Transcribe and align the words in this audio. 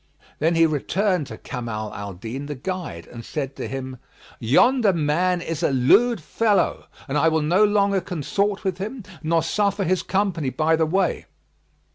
Then 0.39 0.55
he 0.55 0.65
returned 0.65 1.27
to 1.27 1.37
Kamal 1.37 1.93
Al 1.93 2.13
Din 2.13 2.47
the 2.47 2.55
guide 2.55 3.05
and 3.05 3.23
said 3.23 3.55
to 3.55 3.67
him, 3.67 3.97
"Yonder 4.39 4.93
man 4.93 5.41
is 5.41 5.61
a 5.61 5.69
lewd 5.69 6.19
fellow, 6.19 6.87
and 7.07 7.19
I 7.19 7.27
will 7.27 7.43
no 7.43 7.63
longer 7.63 8.01
consort 8.01 8.63
with 8.63 8.79
him 8.79 9.03
nor 9.21 9.43
suffer 9.43 9.83
his 9.83 10.01
company 10.01 10.49
by 10.49 10.75
the 10.75 10.87
way." 10.87 11.27